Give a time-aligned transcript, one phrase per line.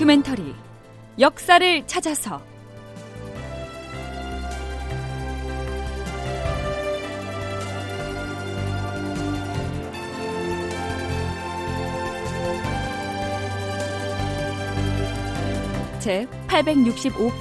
[0.00, 0.54] 다큐멘터리
[1.18, 2.40] 역사를 찾아서.
[15.98, 17.32] 제 865편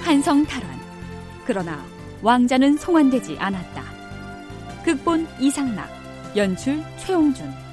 [0.00, 0.80] 한성 탈환.
[1.44, 1.84] 그러나
[2.22, 3.82] 왕자는 송환되지 않았다.
[4.82, 5.90] 극본 이상락
[6.36, 7.69] 연출 최홍준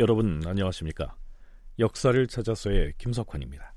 [0.00, 1.14] 여러분 안녕하십니까?
[1.78, 3.74] 역사를 찾아서의 김석환입니다.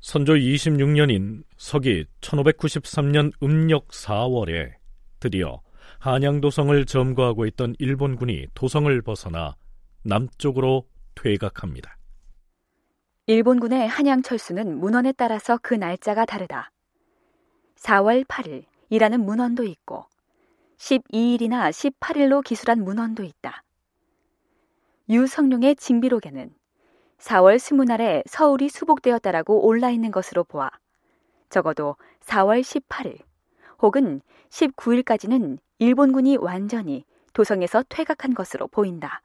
[0.00, 4.72] 선조 26년인 서기 1593년 음력 4월에
[5.20, 5.60] 드디어
[6.00, 9.54] 한양도성을 점거하고 있던 일본군이 도성을 벗어나
[10.02, 11.96] 남쪽으로 퇴각합니다.
[13.26, 16.72] 일본군의 한양 철수는 문헌에 따라서 그 날짜가 다르다.
[17.76, 20.06] 4월 8일이라는 문헌도 있고
[20.78, 23.62] 12일이나 18일로 기술한 문헌도 있다.
[25.10, 26.50] 유성룡의 징비록에는
[27.18, 30.70] 4월 20날에 서울이 수복되었다라고 올라 있는 것으로 보아
[31.48, 33.18] 적어도 4월 18일
[33.82, 39.20] 혹은 19일까지는 일본군이 완전히 도성에서 퇴각한 것으로 보인다.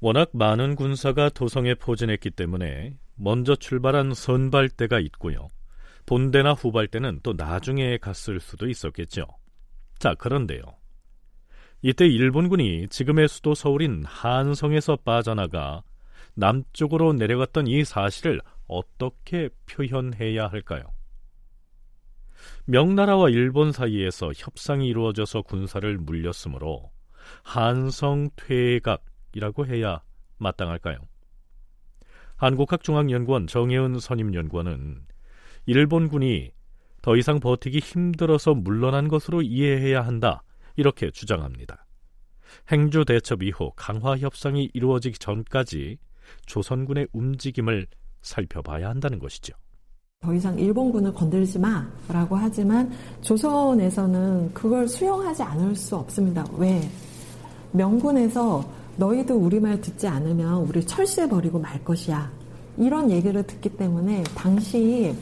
[0.00, 5.48] 워낙 많은 군사가 도성에 포진했기 때문에 먼저 출발한 선발대가 있고요.
[6.04, 9.26] 본대나 후발대는 또 나중에 갔을 수도 있었겠죠.
[9.98, 10.62] 자, 그런데요.
[11.82, 15.82] 이때 일본군이 지금의 수도 서울인 한성에서 빠져나가
[16.34, 20.84] 남쪽으로 내려갔던 이 사실을 어떻게 표현해야 할까요?
[22.64, 26.90] 명나라와 일본 사이에서 협상이 이루어져서 군사를 물렸으므로
[27.42, 30.02] 한성 퇴각이라고 해야
[30.38, 30.98] 마땅할까요?
[32.36, 35.06] 한국학중앙연구원 정혜은 선임연구원은
[35.66, 36.52] 일본군이
[37.02, 40.42] 더 이상 버티기 힘들어서 물러난 것으로 이해해야 한다
[40.76, 41.86] 이렇게 주장합니다.
[42.70, 45.98] 행주 대첩 이후 강화 협상이 이루어지기 전까지
[46.46, 47.86] 조선군의 움직임을
[48.22, 49.54] 살펴봐야 한다는 것이죠.
[50.20, 56.44] 더 이상 일본군을 건들지 마 라고 하지만 조선에서는 그걸 수용하지 않을 수 없습니다.
[56.56, 56.80] 왜?
[57.72, 62.32] 명군에서 너희도 우리 말 듣지 않으면 우리 철수해버리고 말 것이야.
[62.78, 65.14] 이런 얘기를 듣기 때문에 당시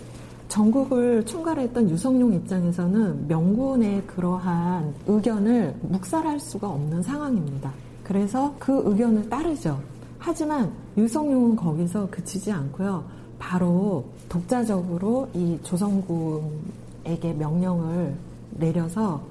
[0.54, 7.72] 전국을 총괄했던 유성룡 입장에서는 명군의 그러한 의견을 묵살할 수가 없는 상황입니다.
[8.04, 9.80] 그래서 그 의견을 따르죠.
[10.16, 13.02] 하지만 유성룡은 거기서 그치지 않고요.
[13.36, 18.14] 바로 독자적으로 이 조선군에게 명령을
[18.52, 19.22] 내려서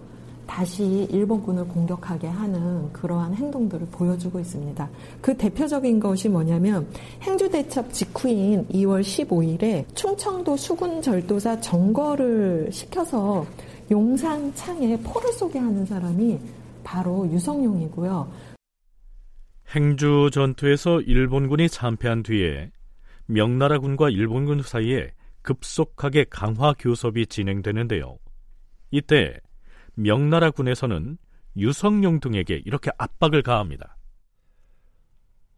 [0.53, 4.88] 다시 일본군을 공격하게 하는 그러한 행동들을 보여주고 있습니다.
[5.19, 6.88] 그 대표적인 것이 뭐냐면
[7.24, 13.44] 행주대첩 직후인 2월 15일에 충청도 수군절도사 정거를 시켜서
[13.90, 16.40] 용산 창에 포를 쏘게 하는 사람이
[16.84, 18.31] 바로 유성룡이고요.
[19.75, 22.69] 행주 전투에서 일본군이 참패한 뒤에
[23.25, 28.19] 명나라군과 일본군 사이에 급속하게 강화 교섭이 진행되는데요.
[28.92, 29.40] 이때
[29.96, 31.18] 명나라 군에서는
[31.58, 33.98] 유성룡 등에게 이렇게 압박을 가합니다.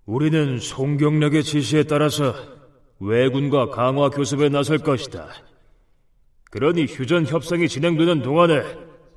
[0.06, 2.34] 우리는 송경락의 지시에 따라서
[3.00, 5.30] 왜군과 강화 교섭에 나설 것이다.
[6.52, 8.62] 그러니 휴전 협상이 진행되는 동안에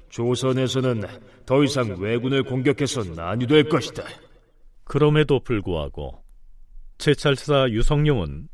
[0.09, 1.03] 조선에서는
[1.47, 4.03] 더 이상 왜군을 공격해서 난유될 것이다.
[4.85, 6.23] 그럼에도 불구하고
[6.97, 8.49] 제찰사 유성룡은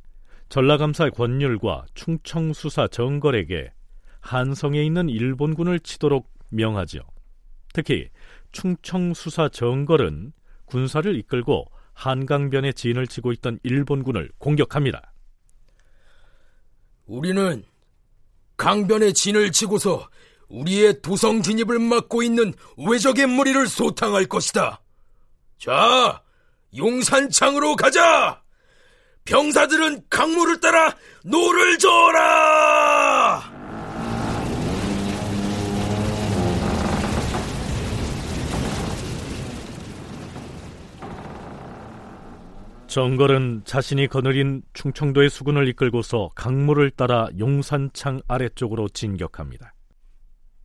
[0.49, 3.71] 전라감사 권율과 충청수사 정걸에게
[4.21, 7.03] 한성에 있는 일본군을 치도록 명하지요.
[7.73, 8.09] 특히
[8.53, 10.33] 충청 수사 정걸은
[10.65, 15.13] 군사를 이끌고 한강변에 진을 치고 있던 일본군을 공격합니다.
[17.07, 17.65] 우리는
[18.57, 20.09] 강변에 진을 치고서
[20.49, 24.81] 우리의 도성 진입을 막고 있는 외적의 무리를 소탕할 것이다.
[25.59, 26.23] 자,
[26.77, 28.43] 용산창으로 가자!
[29.25, 32.64] 병사들은 강물을 따라 노를 저어라!
[42.95, 49.75] 정걸은 자신이 거느린 충청도의 수군을 이끌고서 강물을 따라 용산창 아래쪽으로 진격합니다.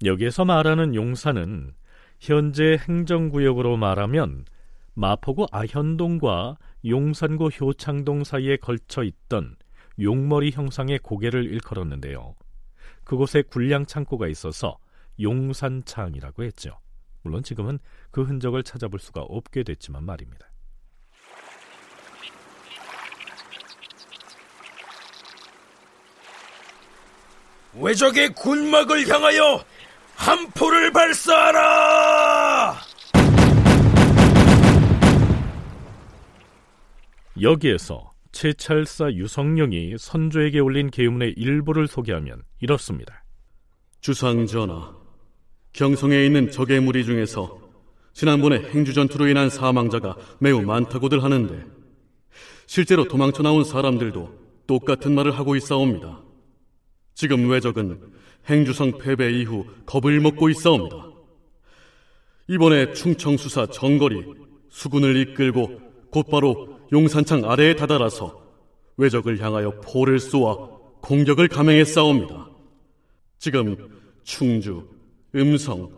[0.05, 1.73] 여기에서 말하는 용산은
[2.19, 4.45] 현재 행정구역으로 말하면
[4.93, 9.55] 마포구 아현동과 용산구 효창동 사이에 걸쳐 있던
[9.99, 12.35] 용머리 형상의 고개를 일컬었는데요.
[13.05, 14.77] 그곳에 군량 창고가 있어서
[15.19, 16.77] 용산창이라고 했죠.
[17.23, 17.79] 물론 지금은
[18.11, 20.49] 그 흔적을 찾아볼 수가 없게 됐지만 말입니다.
[27.73, 29.63] 외적의 군막을 향하여
[30.15, 32.77] 한 포를 발사하라!
[37.41, 43.23] 여기에서 채찰사 유성룡이 선조에게 올린 계문의 일부를 소개하면 이렇습니다.
[44.01, 44.93] 주상 전하,
[45.73, 47.59] 경성에 있는 적의 무리 중에서
[48.13, 51.63] 지난번에 행주 전투로 인한 사망자가 매우 많다고들 하는데
[52.65, 54.37] 실제로 도망쳐 나온 사람들도
[54.67, 56.28] 똑같은 말을 하고 있사옵니다.
[57.19, 57.99] 지금 외적은
[58.49, 61.09] 행주성 패배 이후 겁을 먹고 있사옵니다.
[62.47, 64.23] 이번에 충청수사 정거리
[64.69, 65.81] 수군을 이끌고
[66.11, 68.41] 곧바로 용산창 아래에 다다라서
[68.95, 70.69] 외적을 향하여 포를 쏘아
[71.01, 72.51] 공격을 감행했사옵니다.
[73.37, 73.75] 지금
[74.23, 74.87] 충주,
[75.35, 75.91] 음성,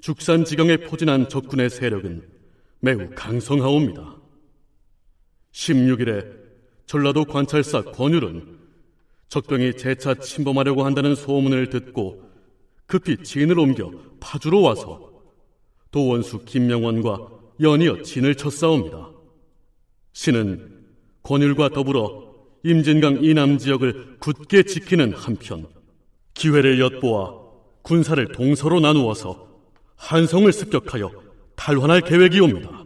[0.00, 2.28] 죽산 지경에 포진한 적군의 세력은
[2.78, 4.18] 매우 강성하옵니다.
[5.50, 6.32] 16일에
[6.86, 8.59] 전라도 관찰사 권율은
[9.30, 12.28] 적병이 재차 침범하려고 한다는 소문을 듣고
[12.86, 15.08] 급히 진을 옮겨 파주로 와서
[15.92, 17.28] 도원수 김명원과
[17.60, 19.10] 연이어 진을 쳤사옵니다.
[20.12, 20.84] 신은
[21.22, 22.34] 권율과 더불어
[22.64, 25.66] 임진강 이남 지역을 굳게 지키는 한편
[26.34, 27.32] 기회를 엿보아
[27.82, 29.48] 군사를 동서로 나누어서
[29.94, 31.10] 한성을 습격하여
[31.54, 32.84] 탈환할 계획이옵니다.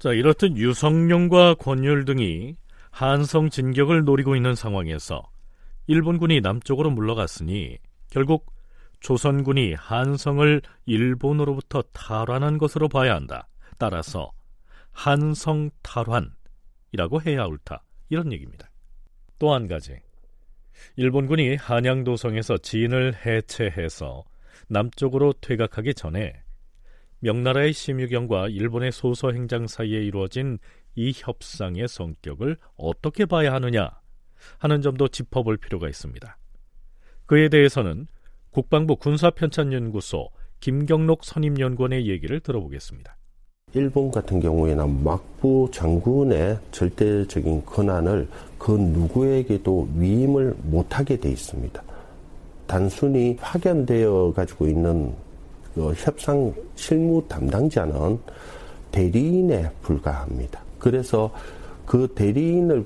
[0.00, 2.56] 자, 이렇듯 유성룡과 권율 등이
[2.90, 5.22] 한성 진격을 노리고 있는 상황에서
[5.86, 7.78] 일본군이 남쪽으로 물러갔으니
[8.10, 8.52] 결국
[9.00, 13.48] 조선군이 한성을 일본으로부터 탈환한 것으로 봐야 한다.
[13.78, 14.32] 따라서
[14.92, 17.84] 한성 탈환이라고 해야 옳다.
[18.08, 18.68] 이런 얘기입니다.
[19.38, 20.00] 또 한 가지.
[20.96, 24.24] 일본군이 한양도성에서 진을 해체해서
[24.68, 26.32] 남쪽으로 퇴각하기 전에
[27.20, 30.58] 명나라의 심유경과 일본의 소서 행장 사이에 이루어진
[30.94, 33.90] 이 협상의 성격을 어떻게 봐야 하느냐
[34.58, 36.36] 하는 점도 짚어볼 필요가 있습니다.
[37.26, 38.06] 그에 대해서는
[38.50, 40.30] 국방부 군사편찬연구소
[40.60, 43.16] 김경록 선임연구원의 얘기를 들어보겠습니다.
[43.74, 51.82] 일본 같은 경우에는 막부 장군의 절대적인 권한을 그 누구에게도 위임을 못하게 돼 있습니다.
[52.66, 55.14] 단순히 파견되어 가지고 있는
[55.74, 58.18] 그 협상 실무 담당자는
[58.90, 60.67] 대리인에 불과합니다.
[60.78, 61.30] 그래서
[61.86, 62.84] 그 대리인을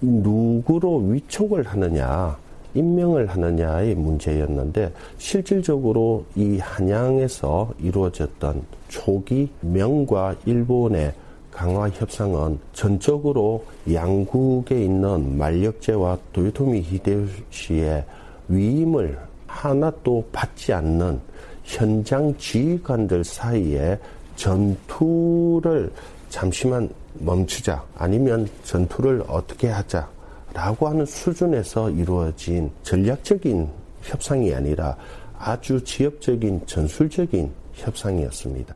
[0.00, 2.36] 누구로 위촉을 하느냐,
[2.74, 11.12] 임명을 하느냐의 문제였는데 실질적으로 이 한양에서 이루어졌던 초기 명과 일본의
[11.50, 18.04] 강화 협상은 전적으로 양국에 있는 만력제와 도요토미 히데요시의
[18.48, 21.20] 위임을 하나도 받지 않는
[21.62, 23.98] 현장 지휘관들 사이에
[24.36, 25.92] 전투를
[26.32, 30.10] 잠시만 멈추자 아니면 전투를 어떻게 하자
[30.54, 33.68] 라고 하는 수준에서 이루어진 전략적인
[34.00, 34.96] 협상이 아니라
[35.38, 38.74] 아주 지역적인 전술적인 협상이었습니다.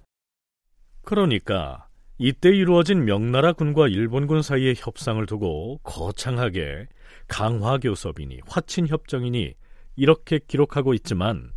[1.02, 1.88] 그러니까
[2.18, 6.86] 이때 이루어진 명나라 군과 일본군 사이의 협상을 두고 거창하게
[7.28, 9.54] 강화교섭이니 화친협정이니
[9.96, 11.52] 이렇게 기록하고 있지만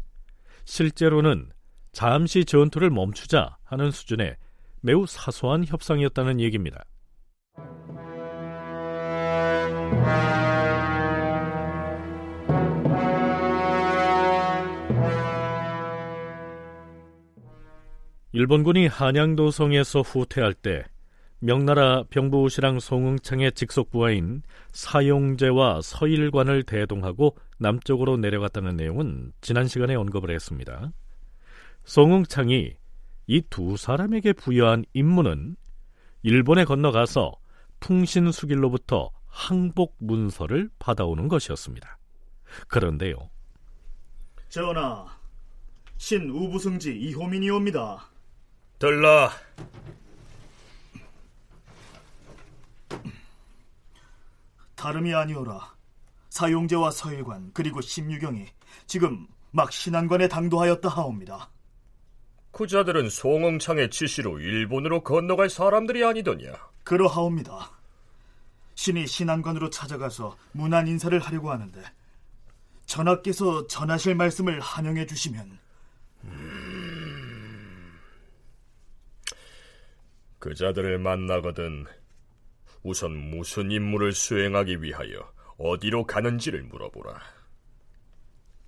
[0.64, 1.50] 실제로는
[1.92, 4.38] 잠시 전투를 멈추자 하는 수준의
[4.82, 6.84] 매우 사소한 협상이었다는 얘기입니다.
[18.32, 20.86] 일본군이 한양도성에서 후퇴할 때
[21.40, 30.92] 명나라 병부시랑 송응창의 직속 부하인 사용제와 서일관을 대동하고 남쪽으로 내려갔다는 내용은 지난 시간에 언급을 했습니다.
[31.86, 32.76] 송응창이
[33.30, 35.56] 이 두 사람에게 부여한 임무는
[36.24, 37.32] 일본에 건너가서
[37.80, 42.00] 풍신수길로부터 항복 문서를 받아오는 것이었습니다.
[42.68, 43.30] 그런데요.
[44.50, 45.06] 전하,
[45.98, 48.10] 신 우부승지 이호민이옵니다.
[48.80, 49.30] 들라.
[54.76, 55.76] 다름이 아니오라.
[56.30, 58.48] 사용제와 서일관 그리고 심유경이
[58.88, 61.52] 지금 막 신안관에 당도하였다 하옵니다.
[62.52, 66.54] 그자들은 송응창의 지시로 일본으로 건너갈 사람들이 아니더냐?
[66.84, 67.72] 그러하옵니다.
[68.76, 71.82] 신이 신안관으로 찾아가서 문안 인사를 하려고 하는데
[72.86, 75.60] 전하께서 전하실 말씀을 한영해 주시면
[76.24, 78.00] 음...
[80.40, 81.86] 그자들을 만나거든
[82.82, 87.20] 우선 무슨 임무를 수행하기 위하여 어디로 가는지를 물어보라.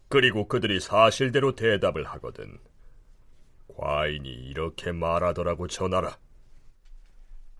[0.10, 2.60] 그리고 그들이 사실대로 대답을 하거든
[3.78, 6.18] 과인이 이렇게 말하더라고 전하라.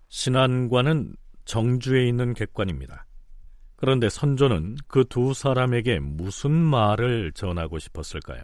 [0.08, 3.06] 신안관은 정주에 있는 객관입니다.
[3.76, 8.42] 그런데 선조는 그 두 사람에게 무슨 말을 전하고 싶었을까요?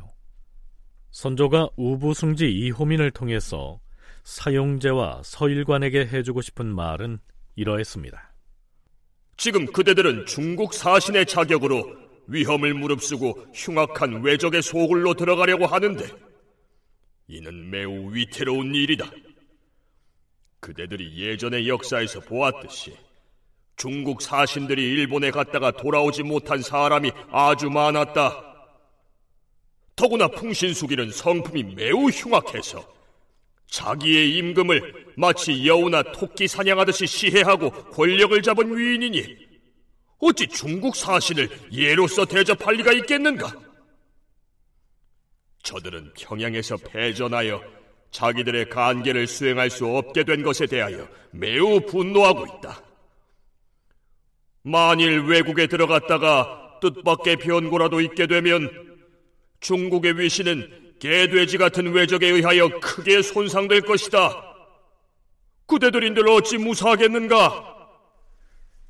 [1.13, 3.81] 선조가 우부승지 이호민을 통해서
[4.25, 7.19] 사용제와 서일관에게 해주고 싶은 말은
[7.57, 8.35] 이러했습니다.
[9.37, 11.97] 지금 그대들은 중국 사신의 자격으로
[12.27, 16.05] 위험을 무릅쓰고 흉악한 외적의 소굴로 들어가려고 하는데
[17.29, 19.11] 이는 매우 위태로운 일이다.
[20.61, 22.97] 그대들이 예전의 역사에서 보았듯이
[23.77, 28.45] 중국 사신들이 일본에 갔다가 돌아오지 못한 사람이 아주 많았다.
[29.95, 32.85] 더구나 풍신수길은 성품이 매우 흉악해서
[33.67, 39.49] 자기의 임금을 마치 여우나 토끼 사냥하듯이 시해하고 권력을 잡은 위인이니
[40.21, 43.68] 어찌 중국 사신을 예로서 대접할 리가 있겠는가?
[45.62, 47.62] 저들은 평양에서 패전하여
[48.11, 52.83] 자기들의 간계를 수행할 수 없게 된 것에 대하여 매우 분노하고 있다.
[54.62, 58.71] 만일 외국에 들어갔다가 뜻밖의 변고라도 있게 되면
[59.61, 64.45] 중국의 위신은 개돼지 같은 외적에 의하여 크게 손상될 것이다.
[65.67, 67.78] 그대들인들 어찌 무사하겠는가?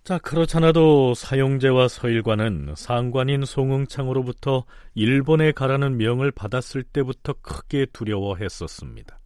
[0.08, 9.20] 자, 그렇잖아도 사용제와 서일관은 상관인 송응창으로부터 일본에 가라는 명을 받았을 때부터 크게 두려워했었습니다.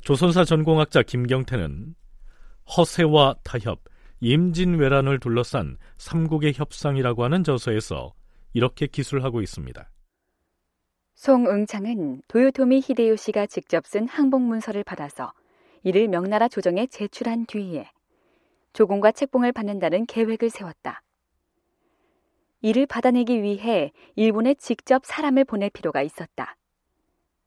[0.00, 1.94] 조선사 전공학자 김경태는
[2.74, 3.84] 허세와 타협,
[4.20, 8.14] 임진왜란을 둘러싼 삼국의 협상이라고 하는 저서에서
[8.54, 9.90] 이렇게 기술하고 있습니다.
[11.16, 15.34] 송응창은 도요토미 히데요시가 직접 쓴 항복문서를 받아서
[15.82, 17.90] 이를 명나라 조정에 제출한 뒤에
[18.72, 21.02] 조공과 책봉을 받는다는 계획을 세웠다.
[22.62, 26.56] 이를 받아내기 위해 일본에 직접 사람을 보낼 필요가 있었다.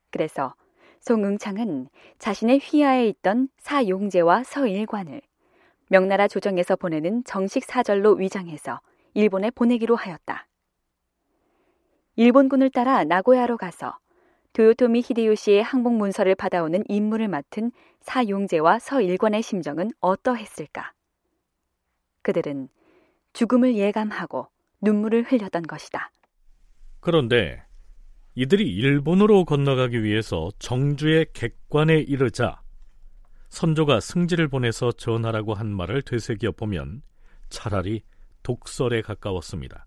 [0.10, 0.56] 그래서
[1.02, 5.22] 송응창은 자신의 휘하에 있던 사용제와 서일관을
[5.90, 8.80] 명나라 조정에서 보내는 정식 사절로 위장해서
[9.14, 10.48] 일본에 보내기로 하였다.
[12.16, 13.98] 일본군을 따라 나고야로 가서
[14.54, 20.94] 도요토미 히데요시의 항복 문서를 받아오는 임무를 맡은 사용제와 서일관의 심정은 어떠했을까?
[22.24, 22.70] 그들은
[23.34, 24.48] 죽음을 예감하고
[24.82, 26.12] 눈물을 흘렸던 것이다.
[27.00, 27.64] 그런데
[28.36, 32.62] 이들이 일본으로 건너가기 위해서 정주의 객관에 이르자
[33.50, 37.04] 선조가 승지를 보내서 전하라고 한 말을 되새겨 보면
[37.50, 38.02] 차라리
[38.42, 39.86] 독설에 가까웠습니다.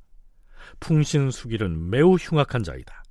[0.79, 3.03] 풍신수길은 매우 흉악한 자이다.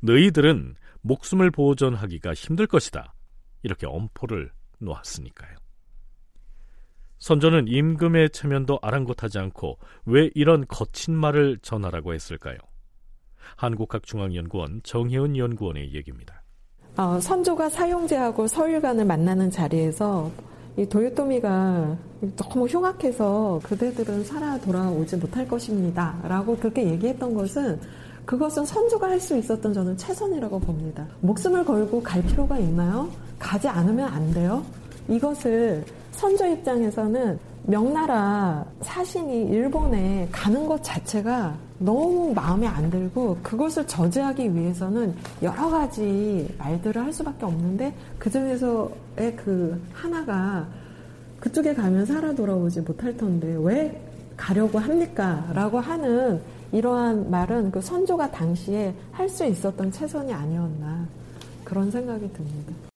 [0.00, 3.14] 너희들은 목숨을 보존하기가 힘들 것이다.
[3.62, 4.50] 이렇게 엄포를
[4.80, 5.61] 놓았으니까요.
[7.22, 12.56] 선조는 임금의 체면도 아랑곳하지 않고 왜 이런 거친 말을 전하라고 했을까요?
[13.54, 16.42] 한국학중앙연구원 정혜은 연구원의 얘기입니다.
[16.96, 20.32] 어, 선조가 사용제하고 서일관을 만나는 자리에서
[20.76, 21.96] 이 도요토미가
[22.34, 26.18] 너무 흉악해서 그대들은 살아 돌아오지 못할 것입니다.
[26.24, 27.78] 라고 그렇게 얘기했던 것은
[28.26, 31.06] 그것은 선조가 할 수 있었던 저는 최선이라고 봅니다.
[31.20, 33.08] 목숨을 걸고 갈 필요가 있나요?
[33.38, 34.64] 가지 않으면 안 돼요?
[35.08, 44.54] 이것을 선조 입장에서는 명나라 사신이 일본에 가는 것 자체가 너무 마음에 안 들고 그것을 저지하기
[44.54, 50.66] 위해서는 여러 가지 말들을 할 수밖에 없는데 그 중에서의 그 하나가
[51.40, 54.00] 그쪽에 가면 살아 돌아오지 못할 텐데 왜
[54.36, 55.44] 가려고 합니까?
[55.52, 56.40] 라고 하는
[56.72, 61.06] 이러한 말은 그 선조가 당시에 할 수 있었던 최선이 아니었나
[61.64, 62.91] 그런 생각이 듭니다.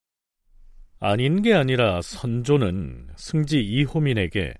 [0.98, 4.54] 아닌 게 아니라 선조는 승지 이호민에게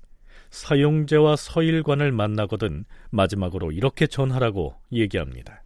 [0.50, 5.62] 사용제와 서일관을 만나거든 마지막으로 이렇게 전하라고 얘기합니다.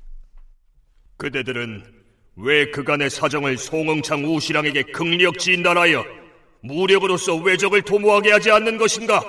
[1.17, 1.85] 그대들은
[2.37, 6.05] 왜 그간의 사정을 송응창 우시랑에게 극력 진단하여
[6.62, 9.21] 무력으로서 외적을 도모하게 하지 않는 것인가?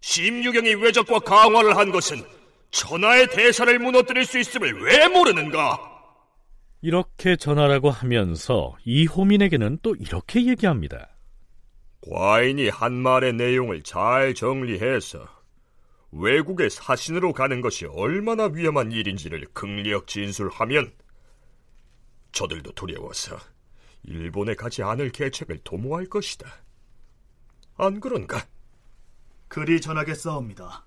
[0.00, 2.22] 심유경이 외적과 강화를 한 것은
[2.70, 5.89] 천하의 대사를 무너뜨릴 수 있음을 왜 모르는가?
[6.82, 11.08] 이렇게 전하라고 하면서 이호민에게는 또 이렇게 얘기합니다.
[12.00, 15.26] 과인이 한 말의 내용을 잘 정리해서
[16.12, 20.92] 외국의 사신으로 가는 것이 얼마나 위험한 일인지를 극력 진술하면
[22.32, 23.38] 저들도 두려워서
[24.04, 26.50] 일본에 가지 않을 계책을 도모할 것이다.
[27.76, 28.44] 안 그런가?
[29.48, 30.86] 그리 전하겠사옵니다.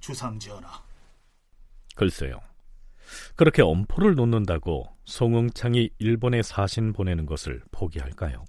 [0.00, 0.82] 주상전하.
[1.96, 2.40] 글쎄요.
[3.36, 8.44] 그렇게 엄포를 놓는다고 송응창이 일본에 사신 보내는 것을 포기할까요?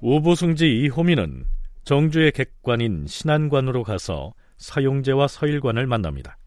[0.00, 1.46] 우부승지 이호민은
[1.84, 6.38] 정주의 객관인 신안관으로 가서 사용제와 서일관을 만납니다.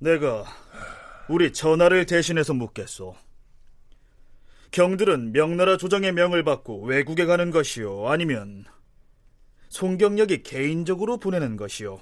[0.00, 0.44] 내가
[1.28, 3.14] 우리 전하를 대신해서 묻겠소.
[4.72, 8.64] 경들은 명나라 조정의 명을 받고 외국에 가는 것이요 아니면
[9.68, 12.00] 송경력이 개인적으로 보내는 것이요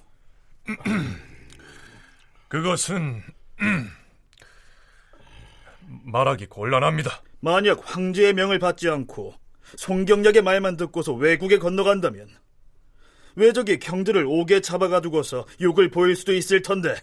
[2.49, 3.23] 그것은
[6.05, 7.23] 말하기 곤란합니다.
[7.41, 9.35] 만약 황제의 명을 받지 않고
[9.77, 12.29] 송경력의 말만 듣고서 외국에 건너간다면
[13.35, 16.95] 외적이 경들을 오게 잡아가두고서 욕을 보일 수도 있을 텐데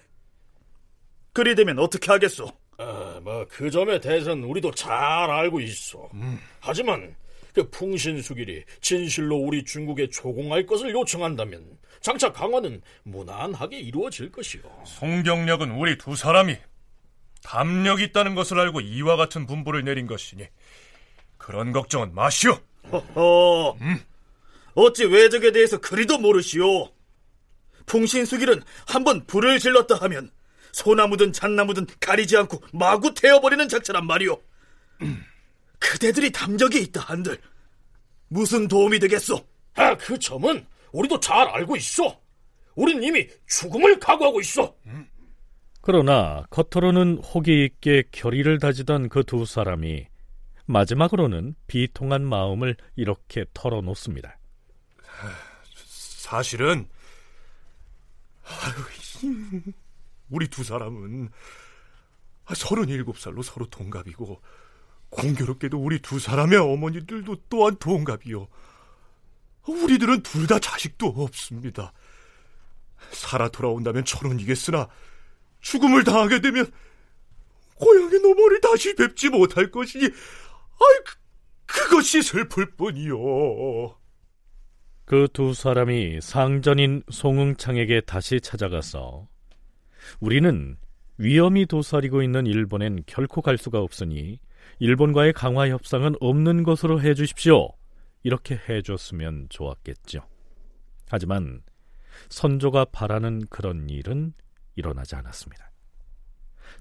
[1.35, 2.49] 그리 되면 어떻게 하겠소?
[2.77, 6.09] 아, 뭐그 점에 대해서는 우리도 잘 알고 있어.
[6.13, 6.39] 음.
[6.61, 7.13] 하지만
[7.53, 15.97] 그 풍신수길이 진실로 우리 중국에 조공할 것을 요청한다면 장차 강화는 무난하게 이루어질 것이오 송경력은 우리
[15.97, 16.55] 두 사람이
[17.43, 20.47] 담력 있다는 것을 알고 이와 같은 분부를 내린 것이니
[21.37, 22.57] 그런 걱정은 마시오.
[22.93, 23.99] 허허, 음.
[24.75, 26.91] 어찌 외적에 대해서 그리도 모르시오?
[27.87, 30.31] 풍신수길은 한번 불을 질렀다 하면
[30.75, 34.37] 소나무든 잣나무든 가리지 않고 마구 태워버리는 작차란 말이오.
[35.79, 37.39] 그대들이 담적이 있다 한들
[38.27, 39.39] 무슨 도움이 되겠소?
[39.75, 42.19] 아, 그 점은 우리도 잘 알고 있어.
[42.75, 44.75] 우린 이미 죽음을 각오하고 있어.
[45.81, 50.07] 그러나 겉으로는 호기 있게 결의를 다지던 그 두 사람이
[50.65, 54.37] 마지막으로는 비통한 마음을 이렇게 털어놓습니다.
[55.87, 56.89] 사실은
[60.29, 61.29] 우리 두 사람은
[62.53, 64.41] 서른일곱 살로 서로 동갑이고
[65.09, 68.47] 공교롭게도 우리 두 사람의 어머니들도 또한 동갑이요.
[69.67, 71.91] 우리들은 둘 다 자식도 없습니다.
[73.11, 74.87] 살아 돌아온다면 천원이겠으나
[75.61, 76.71] 죽음을 당하게 되면
[77.75, 81.15] 고향의 노모를 다시 뵙지 못할 것이니 아이 그,
[81.65, 83.97] 그것이 슬플 뿐이요.
[85.05, 89.27] 그 두 사람이 상전인 송응창에게 다시 찾아가서
[90.19, 90.77] 우리는
[91.17, 94.39] 위험이 도사리고 있는 일본엔 결코 갈 수가 없으니
[94.79, 97.69] 일본과의 강화 협상은 없는 것으로 해 주십시오.
[98.23, 100.21] 이렇게 해 줬으면 좋았겠죠.
[101.09, 101.61] 하지만
[102.29, 104.33] 선조가 바라는 그런 일은
[104.75, 105.71] 일어나지 않았습니다.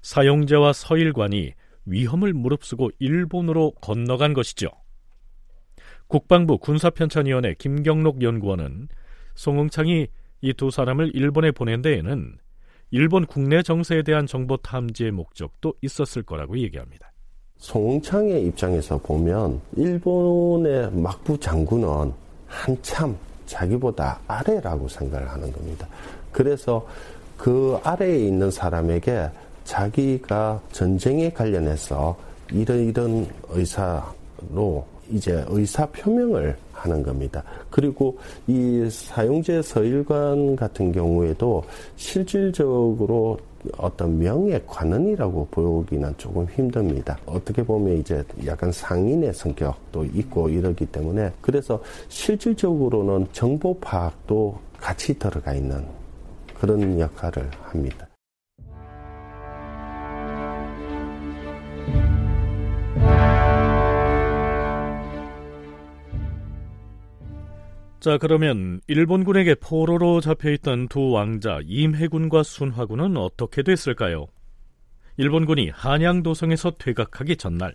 [0.01, 1.53] 사용제와 서일관이
[1.85, 4.69] 위험을 무릅쓰고 일본으로 건너간 것이죠.
[6.07, 8.89] 국방부 군사편찬위원회 김경록 연구원은
[9.35, 10.07] 송응창이
[10.41, 12.37] 이 두 사람을 일본에 보낸 데에는
[12.91, 17.11] 일본 국내 정세에 대한 정보 탐지의 목적도 있었을 거라고 얘기합니다.
[17.57, 22.13] 송창의 입장에서 보면 일본의 막부 장군은
[22.47, 25.87] 한참 자기보다 아래라고 생각을 하는 겁니다.
[26.31, 26.85] 그래서
[27.37, 29.29] 그 아래에 있는 사람에게
[29.63, 32.17] 자기가 전쟁에 관련해서
[32.51, 37.43] 이런 이런 의사로 이제 의사 표명을 하는 겁니다.
[37.69, 38.17] 그리고
[38.47, 41.63] 이 사용제 서일관 같은 경우에도
[41.95, 43.37] 실질적으로
[43.77, 47.17] 어떤 명예 관원이라고 보기는 조금 힘듭니다.
[47.25, 55.53] 어떻게 보면 이제 약간 상인의 성격도 있고 이러기 때문에 그래서 실질적으로는 정보 파악도 같이 들어가
[55.53, 55.83] 있는
[56.59, 58.07] 그런 역할을 합니다.
[68.05, 74.27] 자, 그러면 일본군에게 포로로 잡혀있던 두 왕자 임해군과 순화군은 어떻게 됐을까요?
[75.17, 77.73] 일본군이 한양도성에서 퇴각하기 전날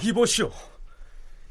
[0.00, 0.52] 이보시오.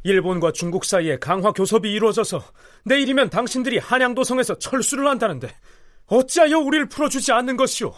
[0.03, 2.41] 일본과 중국 사이에 강화 교섭이 이루어져서
[2.85, 5.49] 내일이면 당신들이 한양도성에서 철수를 한다는데
[6.05, 7.93] 어찌하여 우리를 풀어주지 않는 것이오?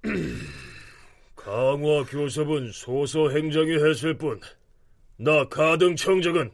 [1.36, 4.40] 강화 교섭은 소서 행정이 했을 뿐,
[5.18, 6.50] 나 가등 청정은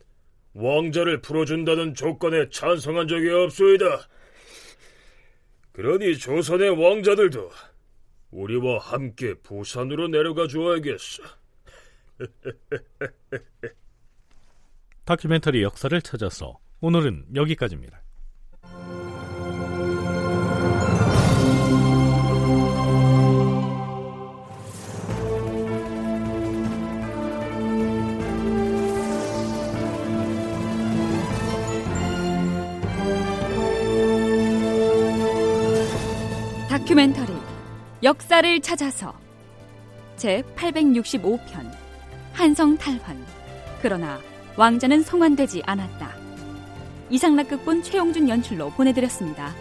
[0.54, 4.08] 왕자를 풀어준다는 조건에 찬성한 적이 없소이다.
[5.72, 7.50] 그러니 조선의 왕자들도
[8.30, 11.22] 우리와 함께 부산으로 내려가 주어야겠어.
[15.04, 18.01] 다큐멘터리 역사를 찾아서 오늘은 여기까지입니다.
[38.02, 39.14] 역사를 찾아서
[40.16, 41.70] 제 865편
[42.32, 43.24] 한성 탈환
[43.80, 44.18] 그러나
[44.56, 46.12] 왕자는 성환되지 않았다.
[47.10, 49.54] 이상락극본 최용준 연출로 보내드렸습니다.